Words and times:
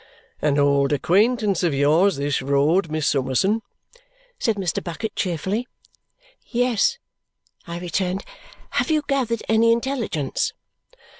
"An 0.41 0.57
old 0.57 0.93
acquaintance 0.93 1.61
of 1.61 1.75
yours, 1.75 2.15
this 2.15 2.41
road, 2.41 2.89
Miss 2.89 3.05
Summerson," 3.05 3.61
said 4.39 4.55
Mr. 4.55 4.83
Bucket 4.83 5.15
cheerfully. 5.15 5.67
"Yes," 6.47 6.97
I 7.67 7.77
returned. 7.77 8.23
"Have 8.71 8.89
you 8.89 9.03
gathered 9.07 9.43
any 9.47 9.71
intelligence?" 9.71 10.53